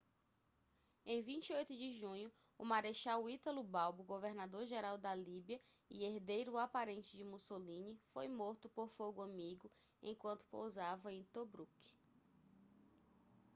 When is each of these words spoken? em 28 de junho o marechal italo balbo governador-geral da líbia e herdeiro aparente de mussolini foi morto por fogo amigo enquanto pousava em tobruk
em 1.05 1.21
28 1.21 1.77
de 1.77 1.91
junho 1.91 2.31
o 2.57 2.65
marechal 2.65 3.29
italo 3.29 3.63
balbo 3.63 4.01
governador-geral 4.03 4.97
da 4.97 5.13
líbia 5.13 5.61
e 5.91 6.03
herdeiro 6.03 6.57
aparente 6.57 7.15
de 7.15 7.23
mussolini 7.23 8.01
foi 8.11 8.27
morto 8.27 8.67
por 8.67 8.89
fogo 8.89 9.21
amigo 9.21 9.69
enquanto 10.01 10.43
pousava 10.47 11.13
em 11.13 11.23
tobruk 11.25 11.71